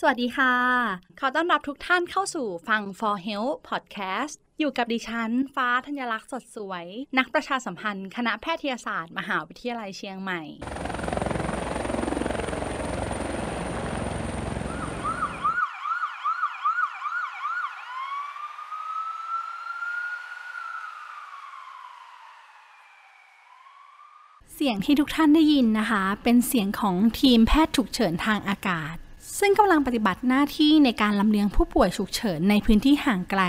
[0.00, 0.54] สวัสดีค่ะ
[1.20, 6.86] ขอต้อนรับทุกท่านเข้าสู่ฟัง For Health Podcast อยู่กับดิฉัน ฟ้าธัญลักษณ์สดสวย
[7.18, 10.42] นักประชาสัมพันธ์ คณะแพทยศาสตร์ มหาวิทยาลัยเชียงใหม่
[24.54, 28.96] เสียงที่ทุกท่านได้ยินนะคะ เป็นเสียงของทีมแพทย์ฉุกเฉินทางอากาศ
[29.38, 33.42] ซึ่งกำลังปฏิบัติหน้าที่ในการลำเลียงผู้ป่วยฉุกเฉินในพื้นที่ห่างไกล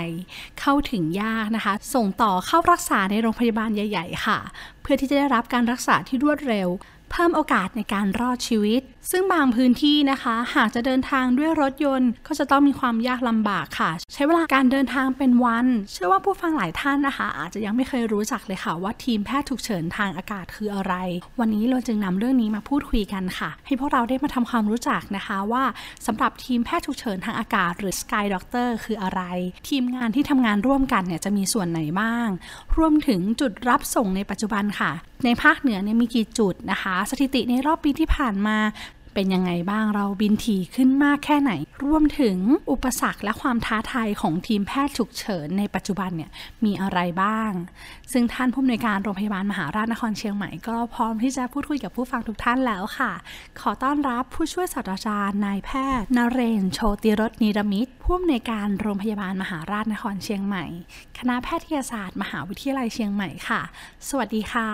[0.60, 4.38] เข้าถึงยากนะคะ ส่งต่อเข้ารักษาในโรงพยาบาลใหญ่ ๆ ค่ะ
[4.82, 6.68] เพื่อที่จะได้รับการรักษาที่รวดเร็ว
[7.10, 20.94] เพิ่มโอกาสในการรอดชีวิต ซึ่งบางพื้นที่นะคะ หากจะเดินทางด้วยรถยนต์ ก็จะต้องมีความยากลำบากค่ะ ใช้เวลาการเดินทางเป็นวัน เชื่อว่าผู้ฟังหลายท่านนะคะ อาจจะยังไม่เคยรู้จักเลยค่ะ ว่าทีมแพทย์ฉุกเฉินทางอากาศคืออะไร
[21.40, 25.64] วันนี้เราจึงนำเรื่องนี้มาพูดคุยกันค่ะ ให้พวกเราได้มาทำความรู้จักนะคะว่า
[26.06, 29.22] สำหรับทีมแพทย์ฉุกเฉินทางอากาศ หรือ Sky Doctor คืออะไร
[29.68, 32.28] ทีมงานที่ทำงานร่วมกันเนี่ยจะมีส่วนไหนบ้าง
[32.78, 34.92] รวมถึงจุดรับส่งในปัจจุบันค่ะ
[35.24, 38.56] ในภาคเหนือเนี่ยมีกี่จุดนะคะ สถิติในรอบปีที่ผ่านมา
[39.16, 41.52] เป็นยังไงบ้างเราบินถี่ขึ้นมากแค่ไหน
[41.84, 42.36] รวมถึง
[42.70, 46.30] อุปสรรคและความท้าทายของทีมแพทย์ฉุกเฉินในปัจจุบันเนี่ย
[46.64, 47.52] มีอะไรบ้าง
[48.12, 53.12] ซึ่งท่านผู้อำนวยการโรงพยาบาลมหาราชนครเชียงใหม่ก็พร้อมที่จะพูดคุยกับผู้ฟังทุกท่านแล้วค่ะ
[53.60, 60.64] ขอต้อนรับผู้ช่วยศาสตราจารย์นายแพทย์นเรนทร์โชติรสนิรมิตรผู้อำนวยการโรงพยาบาลมหาราชนครเชียงใหม่
[61.18, 63.60] คณะแพทยศาสตร์ มหาวิทยาลัยเชียงใหม่ค่ะ
[64.08, 64.70] สวัสดีค่ะ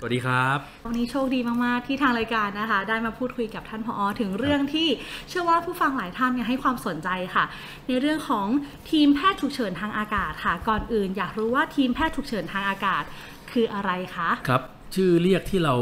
[0.00, 4.88] สวัสดีครับ วันนี้โชคดีมาก ๆ ที่ทางรายการนะคะ ได้มาพูดคุยกับท่านผอถึงเรื่องที่
[5.28, 7.44] เชื่อว่าผู้ฟังหลายท่านเนี่ยให้ความสนใจค่ะ
[7.86, 8.46] ในเรื่องของ
[8.90, 13.02] ทีมแพทย์ฉุกเฉินทางอากาศค่ะ ก่อนอื่น อยากรู้ว่าทีมแพทย์ฉุกเฉินทางอากาศ
[13.52, 14.62] คืออะไรคะคครับ
[14.94, 15.74] ชื่อเรียกที่เรา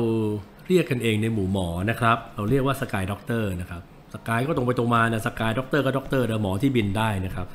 [0.69, 3.83] เรียกกันเองในหมู่หมอนะครับ เราเรียกว่า Sky Doctor นะครับ
[4.15, 7.47] sky ก็ตรงไปตรงมานะ Sky Doctor ก็ด็อกเตอร์หมอที่บินได้นะครับ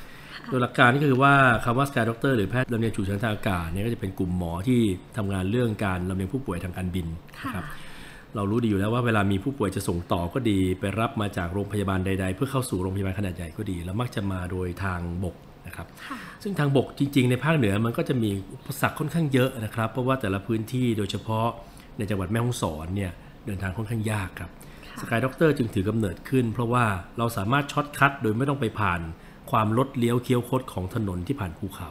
[0.48, 4.80] โดยหลักการนี่ก็คือว่าคำว่า Sky Doctor หรือแพทย์ลำเลียงฉุกเฉินทางอากาศเนี่ยก็จะเป็นกลุ่มหมอที่
[5.16, 7.06] ทำงานเรื่องการลำเลียงผู้ป่วยทางการบิน
[7.44, 7.64] นะครับ
[8.36, 15.36] เรารู้ดีอยู่แล้วว่าเวลามีผู้ป่วยจะส่งต่อก็ดี ไปรับมาจากโรงพยาบาลใด ๆ เพื่อเข้าสู่โรงพยาบาลขนาดใหญ่ก็ดี แล้วมักจะมาโดยทางบก
[15.66, 15.86] นะครับ
[16.42, 21.46] ซึ่งทางบกจริง ๆ ในภาคเหนือมันก็จะมีอุปสรรคค่อนข้างเยอะนะครับเพราะว่าแต่ละพื้นที่โดยเฉพาะ
[21.98, 23.12] ในจังหวัดแม่ฮ่องสอนเนี่ย
[23.46, 24.50] เดินทางค่อนข้างยากครับ
[25.00, 26.84] Sky Doctor จึงถือกำเนิดขึ้น เพราะว่า
[27.18, 29.00] เราสามารถ shortcut โดยไม่ต้องไปผ่าน
[29.50, 31.90] ความลดเลี้ยวเคี้ยวคดของถนนที่ผ่านภูเขา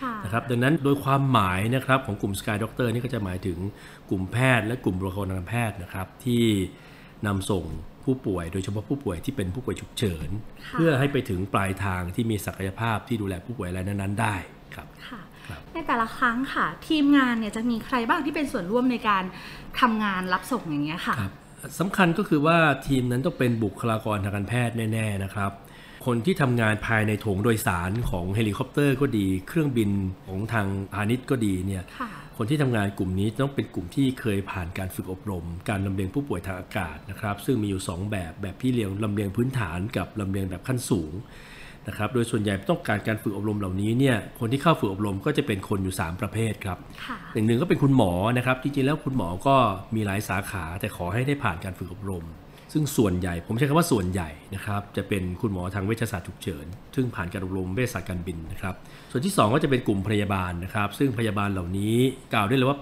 [0.00, 3.58] ค่ะนะครับดังนั้นโดยความหมายนะครับของกลุ่ม Sky Doctor นี่ก็จะหมายถึง
[4.10, 6.44] กลุ่มแพทย์และกลุ่มบุคลากรทางการแพทย์นะครับที่
[7.26, 7.64] นำส่ง
[8.04, 10.28] ผู้ป่วย โดยเฉพาะผู้ป่วยที่เป็นผู้ป่วยฉุกเฉิน
[10.66, 14.34] ค่ะเพื่อให้ไปถึงปลายทางที่มีศักยภาพที่ดูแลผู้ป่วยรายนั้นๆ ได้
[14.74, 19.24] ครับค่ะครับในแต่ละครั้งค่ะ ทีมงานเนี่ยจะมีใครบ้างที่เป็นส่วนร่วมในการ
[19.80, 21.32] ทำงานรับส่งอย่างเงี้ยค่ะครับ
[21.80, 25.52] สำคัญก็คือว่าทีมนั้นต้องเป็นบุคลากรทางการแพทย์แน่ ๆ นะครับ
[26.06, 29.90] คนที่ทำงานภายในโถงโดยสารของเฮลิคอปเตอร์ก็ดี เครื่องบิน
[30.26, 41.12] ของทางพาณิชย์ก็ดีเนี่ยค่ะคนที่ทำงานกลุ่มนี้ต้องเป็นกลุ่มที่เคยผ่านการฝึกอบรม การลำเลียงผู้ป่วยทางอากาศนะครับ ซึ่งมีอยู่ 2 แบบแบบที่เรียกลำเลียงพื้นฐานกับลำเลียงแบบขั้นสูง
[41.88, 49.56] นะครับ โดยส่วนใหญ่ต้องการการฝึกอบรมเหล่านี้เนี่ยคนที่เข้าฝึกอบรมก็จะเป็นคนอยู่ 3 ประเภทครับค่ะอย่างหนึ่งก็เป็นคุณหมอนะครับจริงๆแล้วคุณหมอก็
[49.94, 52.24] มีหลายสาขาแต่ขอให้ได้ผ่านการฝึกอบรม
[52.72, 58.74] ซึ่งส่วนใหญ่ ผมใช้คำว่าส่วนใหญ่นะครับ จะเป็นคุณหมอทางเวชศาสตร์ฉุกเฉิน ซึ่งผ่านการอบรมเวชศาสตร์การบินนะครับ
[59.10, 61.96] ส่วนที่ 2 ก็จะเป็นกลุ่มพยาบาลนะครับ ซึ่งพยาบาลเหล่านี้
[62.34, 62.78] กล่าวได้เลยว่า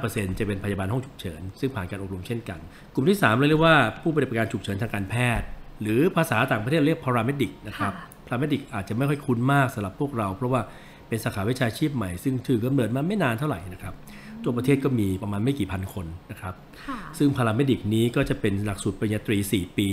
[0.00, 2.58] 80-85%จะเป็นพยาบาลห้องฉุกเฉิน ซึ่งผ่านการอบรมเช่นกัน
[2.94, 5.46] กลุ่มที่3เราเรียกว่าผู้ปฏิบัติการฉุกเฉินทางการแพทย์
[5.82, 10.60] หรือภาษาต่างประเทศเรียก paramedic นะครับค่ะ paramedic อาจจะไม่ค่อยคุ้นมากสำหรับพวกเรา เพราะว่า
[11.08, 13.94] เป็นสาขาวิชาชีพใหม่ซึ่งถือกำเนิดมาไม่นานเท่าไหร่นะครับ
[14.44, 16.54] ตัวประเทศก็มีประมาณไม่กี่พันคนนะครับ
[16.86, 19.90] ค่ะซึ่งพาราเมดิกนี้ก็จะเป็นหลักสูตรปริญญาตรี 4 ปี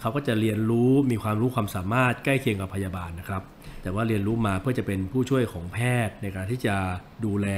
[0.00, 3.42] เขาก็จะเรียนรู้มีความรู้ความสามารถใกล้เคียงกับพยาบาลนะครับ
[3.82, 6.76] แต่ว่าเรียนรู้มาเพื่อจะเป็นผู้ช่วยของแพทย์ในการที่จะ
[7.24, 7.48] ดูแล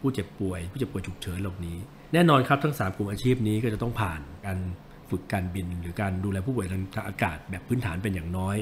[0.00, 1.76] ผู้เจ็บป่วย ผู้เจ็บป่วยฉุกเฉินเหล่านี้
[2.12, 4.58] แน่นอนครับทั้ง 3 กลุ่มอาชีพนี้ก็จะต้องผ่านการ
[5.10, 8.56] ฝึกการบิน หรือการดูแลผู้ป่วยทางอากาศแบบพื้นฐานเป็นอย่างน้อย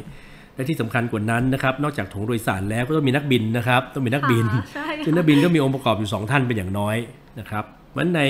[0.56, 6.96] และที่สำคัญกว่านั้นนะครับ นอกจากโถงโดยสารแล้วก็ต้องมีนักบินนะครับ ต้องมีนักบินค่ะใช่ค่ะซึ่งนักบินก็มีองค์ประกอบอยู่ 2 ท่านเป็นอย่างน้อย
[7.38, 7.64] นะครับ
[7.96, 8.22] มันใน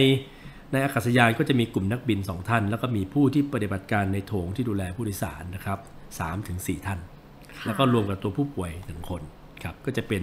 [0.72, 5.78] ในอากาศยานก็จะมีกลุ่มนักบิน 2 ท่าน แล้วก็มีผู้ที่ปฏิบัติการในโถงที่ดูแลผู้โดยสารนะครับ
[6.14, 6.98] 3ถึง4ท่าน
[7.66, 9.22] แล้วก็รวมกับตัวผู้ป่วยหนึ่งคน
[9.62, 10.22] ครับก็จะเป็น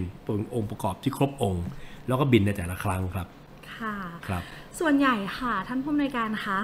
[0.56, 1.66] องค์ประกอบที่ครบองค์
[2.08, 3.28] แล้วก็บินในแต่ละครั้งครับ
[3.76, 3.96] ค่ะ
[4.28, 4.44] ครับ
[4.80, 6.58] ส่วนใหญ่ค่ะท่านผู้อำนวยการคะ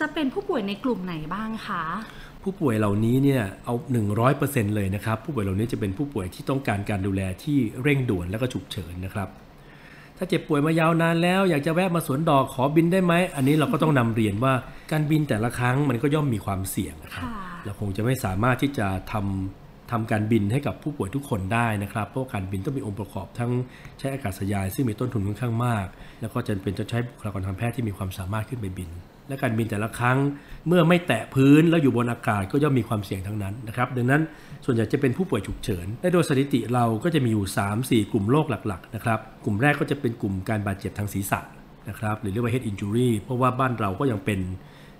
[0.00, 1.82] จะเป็นผู้ป่วยในกลุ่มไหนบ้างคะ
[2.42, 3.74] ผู้ป่วยเหล่านี้เนี่ยเอา
[4.24, 9.28] 100%เลยนะครับ ผู้ป่วยเหล่านี้จะเป็นผู้ป่วยที่ต้องการการดูแลที่เร่งด่วนและก็ฉุกเฉินนะครับ
[10.16, 14.52] ถ้าเจ็บป่วยมายาวนานแล้ว อยากจะแวะมาสวนดอกขอบินได้ไหม อันนี้เราก็ต้องนำเรียนว่า
[14.92, 23.50] การบินแต่ละครั้งมันก็ย่อมมีความเสี่ยงนะครับค่ะเราคงจะไม่สามารถที่จะทำทำการบินให้กับผู้ป่วยทุกคนได้นะครับ เพราะว่าการบินต้องมีองค์ประกอบทั้ง
[23.98, 25.86] ใช้อากาศยานซึ่งมีต้นทุนค่อนข้างมาก
[26.20, 28.90] แล้วก็จำเป็นจะใช้บุคลากรทางแพทย์ที่มีความสามารถขึ้นไปบิน
[29.30, 30.18] และการบินแต่ละครั้ง
[30.68, 34.22] เมื่อไม่แตะพื้นแล้วอยู่บนอากาศก็ย่อมมีความเสี่ยงทั้งนั้นนะครับดังนั้น
[34.64, 37.46] ส่วนใหญ่จะเป็นผู้ป่วยฉุกเฉินและโดยสถิติเราก็จะมีอยู่
[38.04, 41.40] 3-4 กลุ่มโรคหลักๆนะครับกลุ่มแรกก็จะเป็นกลุ่มการบาดเจ็บทางศีรษะ
[41.88, 44.40] นะครับหรือเรียกว่า head injury เพราะว่าบ้านเราก็ยังเป็น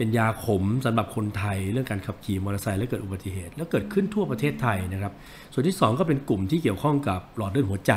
[0.01, 5.13] เป็นยาขมสำหรับคนไทย เรื่องการขับขี่มอเตอร์ไซค์และเกิดอุบัติเหตุ แล้วเกิดขึ้นทั่วประเทศไทยนะครับ
[5.53, 7.93] ส่วนที่ 2 ก็เป็นกลุ่มที่เกี่ยวข้องกับหลอดเลือดหัวใจ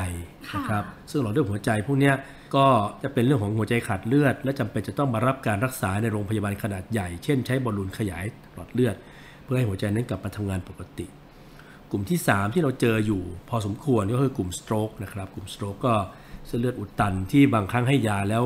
[0.55, 2.15] นะครับซึ่งหลอดเลือดหัวใจพวกเนี้ย
[2.55, 2.65] ก็
[3.03, 8.95] จะเป็นเรื่องของหัวใจขาดเลือด และจำเป็นจะต้องมารับการรักษาในโรงพยาบาลขนาดใหญ่ เช่นใช้บอลลูนขยายหลอดเลือด
[9.43, 11.05] เพื่อให้หัวใจนั้นกลับมาทำงานปกติ
[11.91, 15.93] กลุ่มที่ 3 ที่เราเจออยู่ พอสมควรก็คือกลุ่มสโตรกนะครับกลุ่มสโตรกก็
[16.47, 18.43] เส้นเลือดอุดตันที่บางครั้งให้ยาแล้ว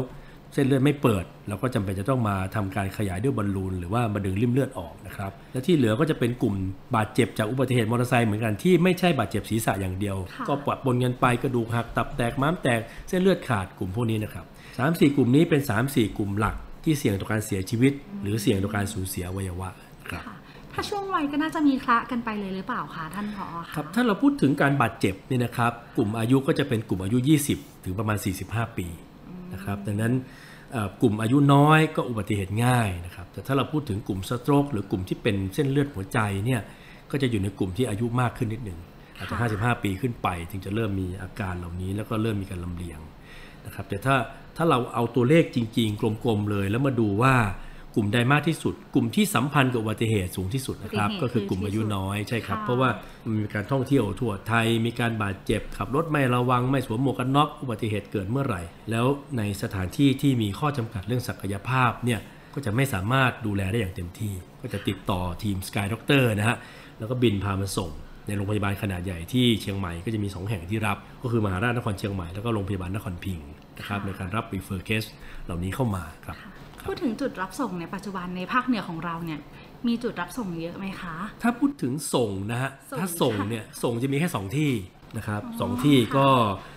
[0.54, 6.56] เส้นเลือดไม่เปิด เราก็จำเป็นจะต้องมาทำการขยายด้วยบอลลูนหรือว่ามาดึงริ่มเลือดออกนะครับและที่เหลือก็จะเป็นกลุ่ม
[6.96, 14.46] บาดเจ็บจากอุบัติเหตุมอเตอร์ไซค์เหมือนกันที่ไม่ใช่บาดเจ็บศีรษะอย่างเดียวค่ะก็ปะปนกันไปกระดูกหักตับแตกม้ามแตกเส้นเลือดขาดกลุ่มพวกนี้นะครับ
[14.78, 19.70] สามสี่กลุ่มนี้เป็น3ามสี่กลุ่มหลักที่เสี่ยงต่อการเสียชีวิต หรือเสี่ยงต่อการสูญเสียอวัยวะ
[20.10, 20.36] ครับค่ะ
[20.74, 27.18] ถ้าช่วงวัยก็น่าจะมีคละกันไปเลยหรือเปล่าคะท่านผอคะครับถ้าเราพูดถึงการบาดเจ็บเนี่ยนะครับกลุ่มอายุก็จะเป็นกลุ่มอายุ
[27.52, 28.18] 20 ถึงประมาณ
[28.48, 28.88] 45 ปี
[29.54, 30.14] นะครับ ดังนั้น
[30.72, 36.62] เอ่อกลุ่มอายุน้อยก็อุบัติเหตุง่ายนะครับ แต่ถ้าเราพูดถึงกลุ่มสโตรกหรือกลุ่มที่เป็นเส้นเลือดหัวใจเนี่ย
[37.12, 38.80] ก็จะอยู่ในกลุ่มที่อายุมากขึ้นนิดหนึ่ง
[39.18, 43.00] อาจจะ 55 ปีขึ้นไป ถึงจะเริ่มมีอาการเหล่านี้ แล้วก็เริ่มมีการลำเลียง
[43.66, 44.16] นะครับ แต่ถ้า
[44.58, 47.36] ถ้าเราเอาตัวเลขจริง ๆ กลมๆเลย แล้วมาดูว่า
[48.00, 52.90] กลุ่มใดมากที่สุด กลุ่มที่สัมพันธ์กับอุบัติเหตุสูงที่สุดนะครับ ก็คือกลุ่มอายุน้อยใช่ครับ เพราะว่า
[53.26, 58.62] มันมีการท่องเที่ยวทั่วไทย มีการบาดเจ็บขับรถไม่ระวังไม่สวมหมวกกันน็อกอุบัติเหตุเกิดเมื่อไหร่
[58.92, 59.06] แล้ว
[59.38, 62.20] ในสถานที่ที่มีข้อจำกัดเรื่องศักยภาพเนี่ย
[62.54, 66.58] ก็จะไม่สามารถดูแลได้อย่างเต็มที่ ก็จะติดต่อทีม Sky Doctor นะฮะ
[67.00, 67.92] แล้วก็บินพามาส่ง
[68.28, 75.08] ในโรงพยาบาลขนาดใหญ่ที่เชียงใหม่ก็จะมี 2 แห่งที่รับ ก็คือมหาราชนครเชียงใหม่แล้วก็โรงพยาบาลนครพิงค์ นะครับในการรับ refer case
[75.46, 76.38] เหล่านี้เข้ามาครับ
[76.88, 79.40] พูดถึงจุดรับส่งในปัจจุบันในภาคเหนือของเราเนี่ย
[79.88, 84.72] มีจุดรับส่งเยอะไหมคะ ถ้าพูดถึงส่งนะฮะส่งถ้าส่งเนี่ยส่งจะมีแค่ 2 ที่
[85.18, 86.28] นะครับสองที่ก็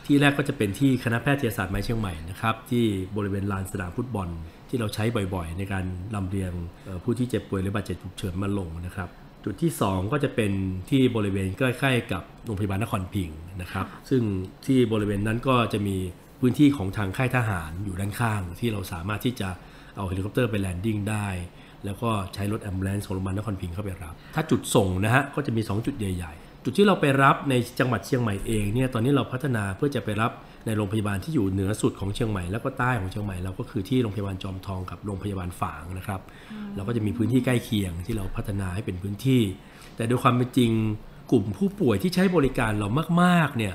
[0.07, 2.85] ที่แรกก็จะเป็นที่คณะแพทยศาสตร์ไม้เชียงใหม่นะครับที่
[3.17, 4.29] บริเวณลานสนามฟุตบอล
[4.69, 5.05] ที่เราใช้
[5.35, 6.53] บ่อยๆ ในการลำเลียง
[6.85, 9.09] เอ่อผู้ที่เจ็บป่วยหรือบาดเจ็บฉุกเฉินมาลงนะครับ
[9.45, 10.53] จุดที่ 2 ก็จะเป็น
[10.91, 14.23] ที่บริเวณใกล้ๆกับโรงพยาบาลนครพิงค์นะครับซึ่ง
[14.67, 15.97] ที่บริเวณนั้นก็จะมี
[16.41, 19.49] พื้นที่ของทางค่ายทหารอยู่ด้านข้าง ที่เราสามารถที่จะ
[19.97, 21.29] เอาเฮลิคอปเตอร์ไป landing ได้
[21.85, 30.33] แล้วก็ใช้รถ ambulance ของโรงพยาบาลนครพิงค์เข้าไปรับ ถ้าจุดส่งนะฮะก็จะมี 2 จุดใหญ่ ๆ จุดที่เราไปรับในจังหวัดเชียงใหม่เองเนี่ยตอนนี้เราพัฒนาเพื่อจะไปรับ
[30.67, 36.21] ในโรงพยาบาลที่อยู่เหนือสุดของเชียงใหม่แล้วก็ใต้ของเชียงใหม่เราก็คือที่โรงพยาบาลจอมทองกับโรงพยาบาลฝางนะครับ
[36.77, 39.43] เราก็จะมีพื้นที่ใกล้เคียงที่เราพัฒนาให้เป็นพื้นที่
[39.97, 40.73] แต่โดยความเป็นจริง
[41.33, 42.89] กลุ่มผู้ป่วยที่ใช้บริการเรา
[43.23, 43.75] มากๆเนี่ย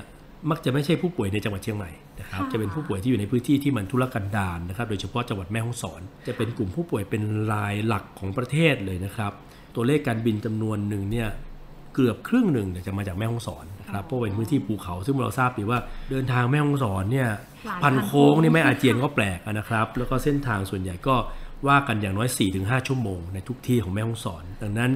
[0.50, 1.90] มักจะไม่ใช่ผู้ป่วยในจังหวัดเชียงใหม่
[2.20, 9.32] นะครับค่ะจะเป็นผู้ป่วยที่อยู่ในพื้นที่ที่มันทุรกันดารนะครับ โดยเฉพาะจังหวัดแม่ฮ่องสอน จะเป็นกลุ่มผู้ป่วยเป็นรายหลักของประเทศเลยนะครับ
[9.74, 11.28] ตัวเลขการบินจำนวนหนึ่งเนี่ย
[11.94, 15.78] เกือบครึ่งหนึ่งเนี่ยจะมาจากแม่ฮ่องสอนนะครับเพราะเป็นพื้นที่ภูเขาซึ่งเราทราบดีว่า
[16.10, 17.28] เดินทางแม่ฮ่องสอนเนี่ย
[17.66, 21.16] หลายพัพันนโค้งนี่ไม่อาเจียนก็แปลกนะครับ แล้วก็เส้นทางส่วนใหญ่ก็
[21.68, 22.28] ว่ากันอย่างน้อย
[22.58, 24.90] 4-5 ชั่วโมงในทุกที่ของแม่ฮ่องสอน ดังนั้น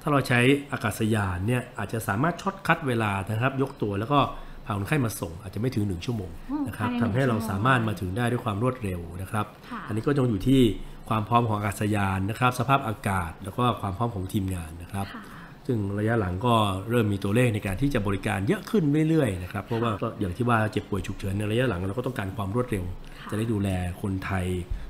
[0.00, 0.40] ถ้าเราใช้
[0.72, 4.20] อากาศยานเนี่ยอาจจะสามารถ shortcut เวลานะครับ ยกตัวแล้วก็
[4.66, 10.60] พาคนไข้มาส่งอาจจะไม่ถึง 1 ชั่วโมงอืมนะครับภายในทำให้เราหนึ่งชั่วโมงสามารถมาถึงได้ด้วยความรวดเร็วนะครับค่ะอันนี้ก็ต้องอยู่ที่
[11.08, 15.24] ความพร้อมของอากาศยานนะครับ สภาพอากาศแล้วก็ความพร้อมของทีมงานนะครับค่ะ
[15.66, 16.54] ซึ่งระยะหลังก็
[16.90, 22.84] เริ่มมีตัวเลขในการที่จะบริการเยอะขึ้นเรื่อยๆนะครับเพราะว่าก็อย่างที่ว่าเจ็บป่วยฉุกเฉินในระยะหลังเราก็ต้องการความรวดเร็ว
[23.30, 23.68] จะได้ดูแล
[24.02, 24.46] คนไทย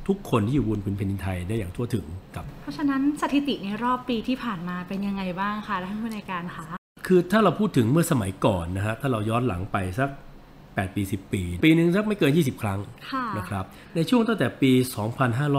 [0.08, 10.10] ทุกคนที่อยู่บนพื้นแผ่นดินไทยได้อย่างทั่วถึงครับ เพราะฉะนั้นสถิติในรอบปีที่ผ่านมาเป็นยังไงบ้างคะท่านผู้ในวยการคะ คือถ้าเราพูดถึงเมื่อสมัยก่อนนะฮะถ้าเราย้อนหลังไปสัก
[10.56, 14.72] 8 ปี 10 ปี ปีหนึ่งสักไม่เกิน 20 ครั้งค่ะนะครับในช่วงตั้งแต่ปี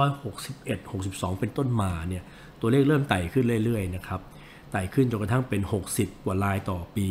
[0.05, 2.23] 2561-62 เป็นต้นมาเนี่ย
[2.61, 4.19] ตัวเลขเริ่มไต่ขึ้นเรื่อยๆนะครับ
[4.71, 5.61] ไต่ขึ้นจนกระทั่งเป็น
[5.93, 7.07] 60 กว่ารายต่อปี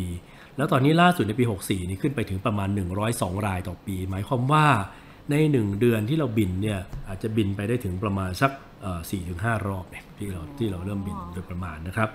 [0.57, 2.69] แล้วตอนนี้ล่าสุดในปี 64 นี่ขึ้นไปถึงประมาณ
[3.07, 4.65] 102 รายต่อปี หมายความว่า
[5.29, 8.51] ใน 1 เดือนที่เราบินเนี่ยอาจจะบินไปได้ถึงประมาณสัก
[8.81, 8.99] เอ่อ
[9.33, 12.09] 4-5 รอบเนี่ยที่เราที่เราเริ่มบินโดยประมาณนะครับ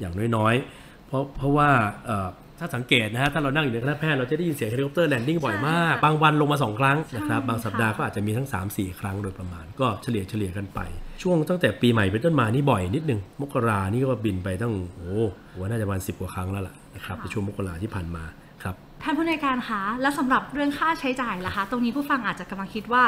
[0.00, 1.68] อย่างน้อยๆ เพราะเพราะว่า
[2.06, 10.80] เอ่อถ้าสังเกตนะฮะถ้าเรานั่งอยู่ในคณะแพทย์เราจะได้ยินเสียงเฮลิคอปเตอร์ landing บ่อยมากใช่ค่ะบางวันลงมา 2 ครั้งนะครับใช่บางสัปดาห์ค่ะก็อาจจะมีทั้ง 3 4 ครั้งโดยประมาณ ก็เฉลี่ยเฉลี่ยกันไป
[11.22, 18.47] ช่วงตั้งแต่ปีใหม่เป็นต้นมานี่บ่อยนิดนึง มกรานี่ก็บินไปตั้งโอ้โหน่าจะประมาณสิบกว่าครั้งแล้วล่ะนะครับในช่วงมกราที่ผ่านมาครับ
[19.02, 23.02] ท่านผู้อำนวยการคะแล้วสำหรับเรื่องค่าใช้จ่ายล่ะคะ ตรงนี้ผู้ฟังอาจจะกำลังคิดว่า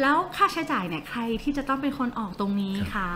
[0.00, 3.08] แล้วค่าใช้จ่ายเนี่ยใครที่จะต้องเป็นคนออกตรงนี้คะ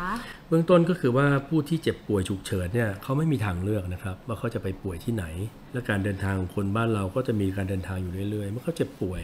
[0.48, 5.24] เบื้องต้นก็คือว่าผู้ที่เจ็บป่วยฉุกเฉินเนี่ยเขาไม่มีทางเลือกนะครับ ว่าเขาจะไปป่วยที่ไหน
[5.72, 9.22] และการเดินทางของคนบ้านเราก็จะมีการเดินทางอยู่เรื่อยๆเมื่อเขาเจ็บป่วย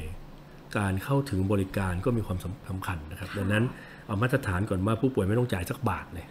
[0.78, 3.64] การเข้าถึงบริการก็มีความสำคัญนะครับ ดังนั้น
[4.06, 6.26] เอามาตรฐานก่อนว่าผู้ป่วยไม่ต้องจ่ายสักบาทเลย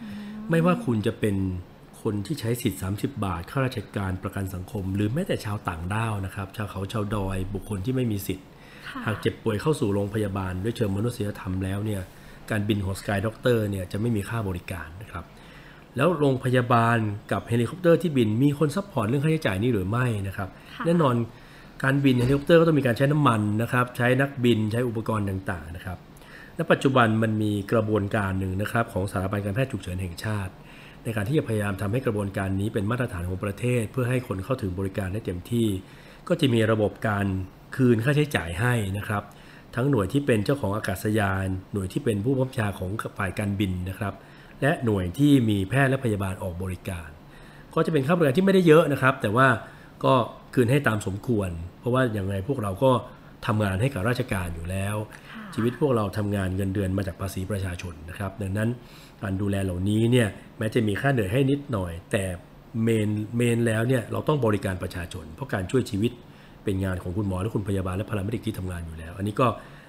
[0.49, 1.35] ไม่ว่าคุณจะเป็น
[2.03, 8.47] คนที่ใช้สิทธิ์ 30 บาทข้าราชการประกันสังคม หรือแม้แต่ชาวต่างด้าวนะครับ ชาวเขาชาวดอยบุคคลที่ไม่มีสิทธิ์
[8.87, 12.01] ค่ะหากเจ็บป่วยเข้าสู่โรงพยาบาล ด้วยเชิงมนุษยธรรมแล้วเนี่ย
[12.51, 15.25] การบินของ Sky Doctor เนี่ยจะไม่มีค่าบริการนะครับ
[15.95, 16.97] แล้วโรงพยาบาล
[17.31, 21.15] กับเฮลิคอปเตอร์ที่บินมีคน support เรื่องค่าใช้จ่ายนี้หรือไม่นะครับค่ะแน่นอน
[21.83, 25.97] การบินเฮลิคอปเตอร์ก็ต้องมีการใช้น้ำมันนะครับใช้นักบินใช้อุปกรณ์ต่างๆนะครับ
[26.57, 30.53] ณปัจจุบันมันมีกระบวนการหนึ่งนะครับของสถาบันการแพทย์ฉุกเฉินแห่งชาติ
[31.03, 35.67] ในการที่จะพยายามทำให้กระบวนการนี้เป็นมาตรฐานของประเทศ เพื่อให้คนเข้าถึงบริการได้เต็มที่
[36.27, 37.25] ก็จะมีระบบการ
[37.75, 39.23] คืนค่าใช้จ่ายให้นะครับ
[39.75, 44.13] ทั้งหน่วยที่เป็นเจ้าของอากาศยาน หน่วยที่เป็นผู้บังคับบัญชาของฝ่ายการบินนะครับ
[44.61, 47.09] และหน่วยที่มีแพทย์และพยาบาลออกบริการ
[47.73, 49.47] ก็จะเป็นค่าบริการที่ไม่ได้เยอะนะครับ แต่ว่า
[50.05, 50.13] ก็
[50.53, 52.91] คืนให้ตามสมควร เพราะว่าอย่างไรพวกเราก็
[53.47, 54.95] ทำงานให้กับราชการอยู่แล้ว
[55.29, 58.69] ค่ะชีวิตพวกเราทำงานเงินเดือนมาจากภาษีประชาชนนะครับ ดังนั้น
[59.23, 60.27] การดูแลเหล่านี้เนี่ย
[60.57, 62.23] แม้จะมีค่าเหนื่อยให้นิดหน่อย แต่
[62.83, 66.11] เมนเมนแล้วเนี่ยเราต้องบริการประชาชน เพราะการช่วยชีวิต
[66.63, 69.47] เป็นงานของคุณหมอและคุณพยาบาลและพลเมืองที่ทำงานอยู่แล้ว อันนี้ก็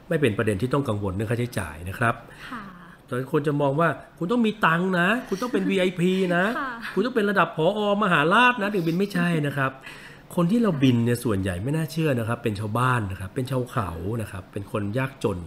[0.09, 2.15] ไม่เป็นประเด็นที่ต้องกังวลเรื่องค่าใช้จ่ายนะครับ
[2.51, 2.63] ค่ะ
[3.07, 3.89] แต่คนจะมองว่า
[4.19, 6.03] คุณต้องมีตังค์นะ คุณต้องเป็น VIP
[6.37, 9.73] นะค่ะคุณต้องเป็นระดับผอมหาราชนะถึงบินไม่ใช่นะครับ
[10.37, 13.91] คนที่เราบินเนี่ยส่วนใหญ่ไม่น่าเชื่อนะครับ เป็นชาวบ้านนะครับ เป็นชาวเขา
[14.23, 15.39] นะครับ เป็นคนยากจน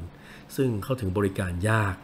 [0.55, 1.95] ซึ่งเข้าถึงบริการยาก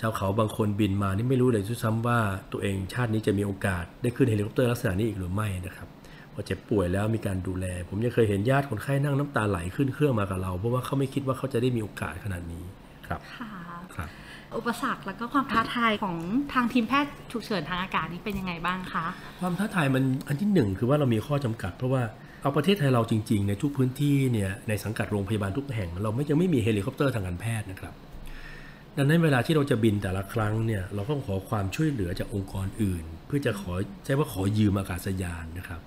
[0.00, 2.18] ชาวเขาบางคนบินมานี่ไม่รู้เลยด้วยซ้ำว่า
[2.52, 5.88] ตัวเองชาตินี้จะมีโอกาสได้ขึ้นเฮลิคอปเตอร์ลักษณะนี้อีกหรือไม่นะครับ
[6.32, 12.64] พอเจ็บป่วยแล้วมีการดูแล ผมยังเคยเห็นญาติคนไข้นั่งน้ำตาไหลขึ้นเครื่องมากับเรา เพราะว่าเขาไม่คิดว่าเขาจะได้มีโอกาสขนาดนี้
[13.06, 13.50] ครับค่ะ
[13.96, 14.08] ครับ
[14.56, 16.16] อุปสรรคแล้วก็ความท้าทายของ
[16.52, 19.04] ทางทีมแพทย์ฉุกเฉินทางอากาศนี้เป็นยังไงบ้างคะ
[19.40, 22.02] ความท้าทายมันอันที่หนึ่งคือว่าเรามีข้อจำกัด เพราะว่า
[22.42, 27.94] เอาประเทศไทยเราจริงๆ ในทุกพื้นที่เนี่ยในสังกัดโรงพยาบาลทุกแห่ง เราไม่ยังไม่มีเฮลิคอปเตอร์ทางการแพทย์นะครับ
[28.96, 33.72] ดังนั้นเวลาที่เราจะบินแต่ละครั้งเนี่ยเราต้องขอความช่วยเหลือจากองค์กรอื่น เพื่อจะขอ
[34.04, 35.80] ใช้ว่าขอยืมอากาศยานนะครับ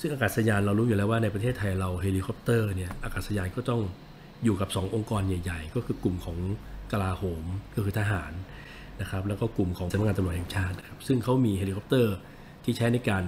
[0.00, 3.80] ซึ่งอากาศยานเรารู้อยู่แล้วว่าในประเทศไทยเราเฮลิคอปเตอร์เนี่ยอากาศยานก็ต้อง
[4.44, 6.38] อยู่กับ 2 องค์กรใหญ่ ๆ ก็คือกลุ่มของ
[6.92, 8.32] กลาโหมก็คือทหาร
[9.00, 12.16] นะครับแล้วก็กลุ่มของสำนักงานตำรวจแห่งชาตินะครับซึ่งเขามีเฮลิคอปเตอร์
[12.64, 13.24] ที่ใช้ในการ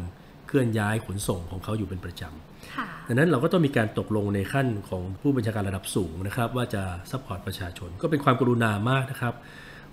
[0.48, 9.34] เคลื่อนย้ายขนส่งของเขาอยู่เป็นประจำค่ะดังนั้นเราก็ต้องมีการตกลงในขั้นของผู้บัญชาการระดับสูงนะครับ ว่าจะsupport ประชาชน ก็เป็นความกรุณามากนะครับ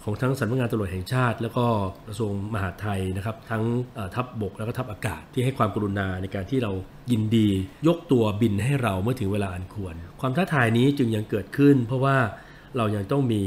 [0.04, 1.66] ของทั้งสำนักงานตำรวจแห่งชาติ แล้วก็
[2.08, 3.64] กระทรวงมหาดไทยนะครับ ทั้ง
[3.96, 6.72] เอ่อทัพบกแล้วก็ทัพอากาศที่ให้ความกรุณาในการที่เรา
[7.12, 7.50] ยินดี
[7.88, 12.18] ยกตัวบินให้เราเมื่อถึงเวลาอันควร ความท้าทายนี้จึงยังเกิดขึ้น เพราะว่า
[12.78, 13.42] เรายังต้องมี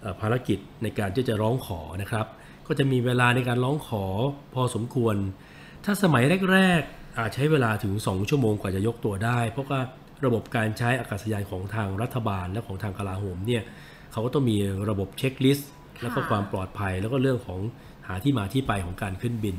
[0.00, 2.26] เอ่อภารกิจในการที่จะร้องขอนะครับ
[2.66, 4.04] ก็จะมีเวลาในการร้องขอ
[4.54, 5.16] พอสมควร
[5.84, 9.80] ถ้าสมัยแรกๆอาจใช้เวลาถึง 2 ชั่วโมงกว่าจะยกตัวได้ เพราะว่า
[10.26, 13.62] ระบบการใช้อากาศยานของทางรัฐบาลและของทางกลาโหมเนี่ย
[14.12, 14.56] เขาก็ต้องมี
[14.90, 15.70] ระบบเช็คลิสต์
[16.02, 17.60] แล้วก็ความปลอดภัยแล้วก็เรื่องของ
[18.06, 19.56] หาที่มาที่ไปของการขึ้นบิน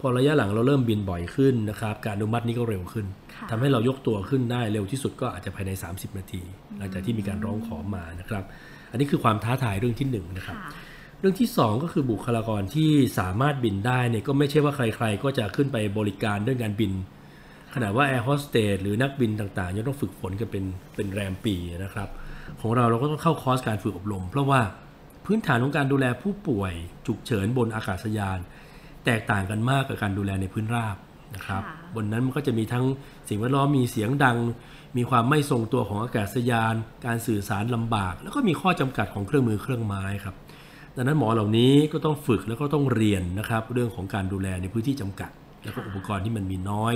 [0.00, 6.42] พอระยะหลังเราเริ่มบินบ่อยขึ้นนะครับ การอนุมัตินี้ก็เร็วขึ้นค่ะทำให้เรายกตัวขึ้นได้เร็วที่สุดก็อาจจะภายใน 30 นาที
[6.78, 8.44] หลังจากที่มีการร้องขอมานะครับ
[8.90, 10.72] อันนี้คือความท้าทายเรื่องที่หนึ่งนะครับค่ะ
[11.20, 16.92] เรื่องที่ 2 ก็คือบุคลากรที่สามารถบินได้เนี่ยก็ไม่ใช่ว่าใครๆ ก็จะขึ้นไปบริการเรื่องการบิน
[17.74, 21.54] ขนาดว่าแอร์โฮสเตสหรือนักบินต่างๆยังต้องฝึกฝนกันเป็นเป็นแรมปี
[21.84, 22.08] นะครับ
[22.60, 24.60] ของเราเราก็ต้องเข้าคอร์สการฝึกอบรม เพราะว่า
[25.24, 26.72] พื้นฐานของการดูแลผู้ป่วย
[27.06, 28.38] ฉุกเฉินบนอากาศยาน
[29.04, 30.96] แตกต่างกันมากกับการดูแลในพื้นราบ
[31.34, 32.84] นะครับค่ะบนนั้นมันก็จะมีทั้ง
[33.28, 34.36] สิ่งแวดล้อมมีเสียงดัง
[34.96, 36.74] มีความไม่ทรงตัวของอากาศยาน
[37.06, 40.34] การสื่อสารลำบาก แล้วก็มีข้อจำกัดของเครื่องมือเครื่องไม้ครับ
[40.96, 45.30] ดังนั้นหมอเหล่านี้ก็ต้องฝึกแล้วก็ต้องเรียนนะครับ เรื่องของการดูแลในพื้นที่จำกัด
[45.64, 46.94] แล้วก็อุปกรณ์ที่มันมีน้อย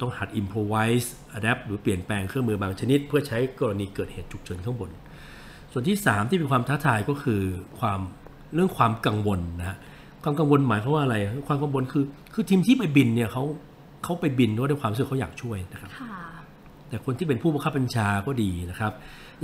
[0.00, 1.06] ต้องหัด improvise
[1.38, 4.90] adapt หรือเปลี่ยนแปลงเครื่องมือบางชนิด เพื่อใช้กรณีเกิดเหตุฉุกเฉินข้างบน
[5.72, 7.40] ส่วนที่ 3 ที่เป็นความท้าทายก็คือ
[7.80, 8.00] ความ
[8.54, 9.76] เรื่องความกังวลนะฮะ
[10.22, 11.16] ความกังวลหมายความว่าอะไร
[11.48, 13.44] ความกังวลคือ คือทีมที่ไปบินเนี่ยเขา
[14.04, 16.14] เขาไปบินเพราะด้วยความรู้สึกเขาอยากช่วยนะครับค่ะ
[16.88, 18.92] แต่คนที่เป็นผู้บังคับบัญชาก็ดีนะครับ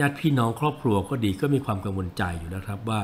[0.01, 3.01] ญาติพี่น้องครอบครัวก็ดีก็มีความกังวลใจอยู่นะครับว่า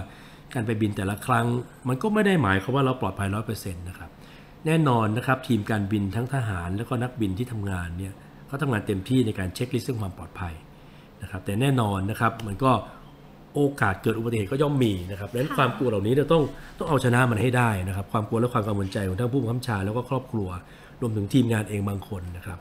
[0.54, 1.46] การไปบินแต่ละครั้ง
[1.88, 4.10] มันก็ไม่ได้หมายความว่าเราปลอดภัยร้อยเปอร์เซ็นต์นะครับ
[4.66, 8.12] แน่นอนนะครับทีมการบินทั้งทหารแล้วก็นักบินที่ทำงานเนี่ย
[8.46, 10.54] เขาทำงานเต็มที่ในการเช็คลิสต์เรื่องความปลอดภัย
[11.22, 12.72] นะครับแต่แน่นอนนะครับมันก็
[13.54, 16.42] โอกาสเกิดอุบัติเหตุก็ย่อมมีนะครับดังนั้นความกลัวเหล่านี้เราต้อง
[16.78, 20.48] ต้องเอาชนะมันให้ได้นะครับ ความกลัวและความกังวลใจของทั้งผู้บังคับบัญชาแล้วก็ครอบครัว
[21.00, 22.58] รวมถึงทีมงานเองบางคนนะครับ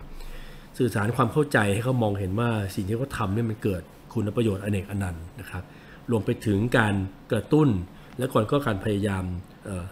[0.77, 3.81] สื่อสารความเข้าใจให้เขามองเห็นว่าสิ่งที่เขาทำเนี่ยมันเกิด
[4.13, 5.63] คุณประโยชน์อเนกอนันต์นะครับ
[6.11, 6.95] รวมไปถึงการ
[7.31, 7.69] กระตุ้น
[8.17, 9.23] และก่อนก็การพยายาม
[9.65, 9.85] เอ่อ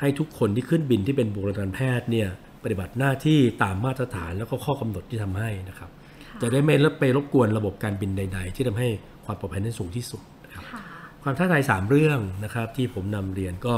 [0.00, 2.28] ให้ทุกคนที่ขึ้นบินที่เป็นบุคลากรทางการแพทย์เนี่ย
[2.62, 5.90] ปฏิบัติหน้าที่ตามมาตรฐานแล้วก็ข้อกำหนดที่ทำให้นะครับ
[6.42, 8.88] จะได้ไม่ไปรบกวนระบบการบินใด ๆ ที่ทำให้
[9.26, 10.82] ความปลอดภัยนั้นสูงที่สุดนะครับค่ะ
[11.22, 13.74] ความท้าทายสามเรื่องนะครับที่ผมนำเรียนก็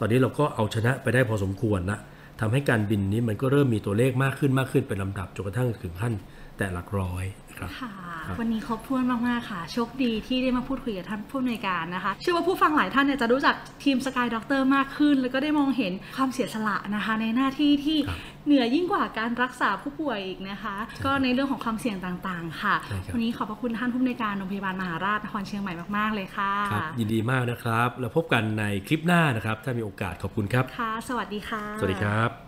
[0.00, 1.98] ตอนนี้เราก็เอาชนะไปได้พอสมควรนะ
[2.40, 6.14] ทำให้การบินนี้มันก็เริ่มมีตัวเลขมากขึ้นมากขึ้นเป็นลำดับจนกระทั่งถึงขั้น
[6.58, 7.92] แต่หลักร้อยนะ ครับค่ะ
[8.26, 32.47] ครับวันนี้ครบถ้วนมากๆค่ะ โชคดีที่ได้มาพูดคุยกับท่านผู้อำนวยการนะคะเชื่อว่าผู้ฟังหลายท่านเนี่ยจะรู้จักทีมสกายด็อกเตอร์มากขึ้น แล้วก็ได้มองเห็นความเสียสละนะคะ ในหน้าที่ที่ครับเหนือยิ่งกว่าการรักษาผู้ป่วยอีกนะคะ ก็ในเรื่องของความเสี่ยงต่างๆ ค่ะใช่ครับวันนี้ขอบพระคุณท่านผู้อำนวยการโรงพยาบาลมหาราชนครเชียงใหม่มากๆเลยค่ะครับยินดีมากนะครับ แล้วพบกันในคลิปหน้านะครับ ถ้ามีโอกาสขอบคุณครับค่ะ สวัสดีค่ะ สวัสดีครับ